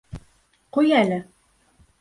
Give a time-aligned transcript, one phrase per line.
[0.77, 1.21] Ҡуй әле!